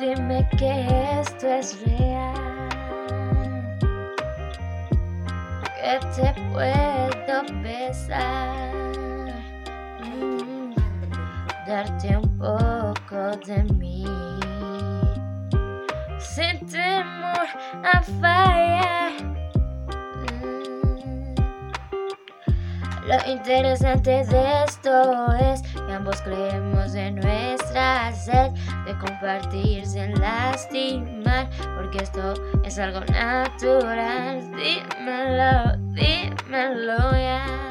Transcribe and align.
Dime 0.00 0.48
que 0.56 1.20
esto 1.20 1.46
es 1.46 1.78
real. 1.84 2.68
Que 5.76 5.98
te 6.16 6.32
puedo 6.50 7.62
besar. 7.62 8.72
Mm, 10.00 10.74
darte 11.66 12.16
un 12.16 12.38
poco 12.38 13.36
de 13.44 13.62
mí. 13.74 14.06
Sin 16.18 16.66
temor 16.66 17.46
a 17.84 18.00
fallar. 18.00 18.49
Lo 23.10 23.16
interesante 23.28 24.24
de 24.24 24.64
esto 24.64 25.32
es 25.34 25.62
que 25.62 25.92
ambos 25.92 26.22
creemos 26.22 26.94
en 26.94 27.16
nuestra 27.16 28.12
sed 28.12 28.52
de 28.86 28.96
compartir 28.98 29.84
sin 29.84 30.14
lastimar, 30.20 31.50
porque 31.74 32.04
esto 32.04 32.34
es 32.62 32.78
algo 32.78 33.00
natural. 33.06 34.40
Dímelo, 34.52 35.76
dímelo 35.92 37.10
ya. 37.10 37.69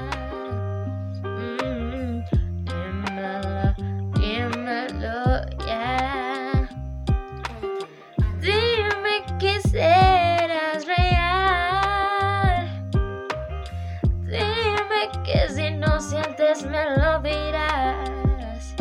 Que 15.23 15.50
si 15.50 15.72
no 15.72 16.00
sientes 16.00 16.64
me 16.66 16.98
lo 16.98 17.20
dirás. 17.22 18.75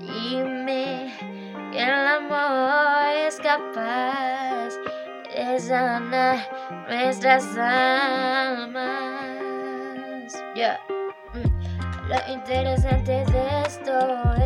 Dime 0.00 1.12
que 1.72 1.82
el 1.82 2.06
amor 2.06 3.08
es 3.26 3.36
capaz 3.40 4.70
de 5.34 5.58
sanar 5.58 6.38
nuestras 6.88 7.56
almas. 7.56 8.74
Yeah. 10.54 10.78
Mm. 11.34 12.08
Lo 12.08 12.16
interesante 12.32 13.24
de 13.24 13.62
esto 13.66 13.98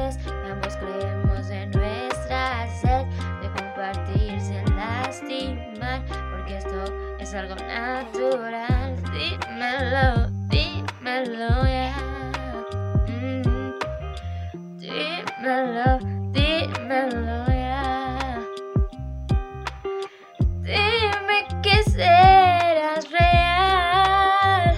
es 0.07 0.17
que 0.19 0.31
ambos 0.51 0.77
creemos 0.77 1.51
en 1.51 1.71
nuestra 1.73 2.67
sed 2.81 3.05
de 3.43 3.49
compartir 3.51 4.41
sin 4.41 4.65
lastimar, 4.77 6.01
porque 6.31 6.57
esto 6.57 6.85
es 7.19 7.35
algo 7.35 7.57
natural. 7.57 8.68
Dímelo, 11.19 11.67
ya. 11.67 11.91
Mm. 13.09 13.73
Dímelo, 14.79 15.99
dímelo. 16.31 17.39
Dime 20.63 21.39
que 21.61 21.83
serás 21.91 23.11
real. 23.11 24.77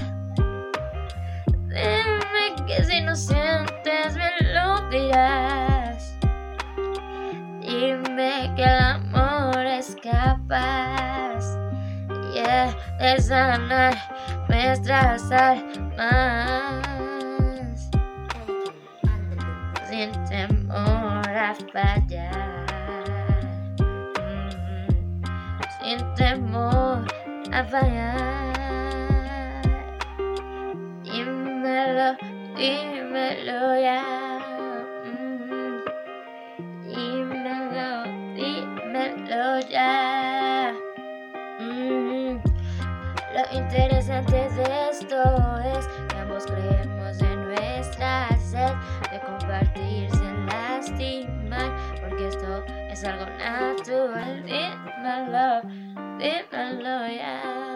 Dime 1.68 2.44
que 2.66 2.84
si 2.84 3.02
no 3.02 3.14
sientes 3.14 4.16
me 4.16 4.30
lo 4.54 4.88
dirás. 4.88 6.16
Dime 7.60 8.50
que 8.56 8.64
el 8.64 8.78
amor 8.78 9.66
es 9.66 9.94
capaz 10.02 11.58
yeah, 12.32 12.74
de 12.98 13.20
sanar 13.20 13.94
nuestras 14.66 15.30
almas. 15.32 16.84
Sin 19.88 20.12
temor 20.28 21.28
a 21.28 21.54
fallar. 21.72 22.66
Sin 25.80 25.98
temor 26.14 27.04
a 27.52 27.64
fallar. 27.64 28.52
Dímelo, 31.04 32.16
dímelo 32.56 33.80
ya. 33.80 34.29
Lo 43.32 43.56
interesante 43.56 44.32
de 44.32 44.90
esto 44.90 45.22
es 45.64 45.86
que 46.08 46.18
ambos 46.18 46.46
creemos 46.46 47.22
en 47.22 47.44
nuestra 47.44 48.28
sed 48.38 48.74
de 49.12 49.20
compartir 49.20 50.10
sin 50.10 50.46
lastimar, 50.46 51.70
porque 52.00 52.26
esto 52.28 52.64
es 52.66 53.04
algo 53.04 53.26
natural. 53.38 54.42
Dímelo, 54.44 55.62
dímelo 56.18 57.06
ya. 57.06 57.69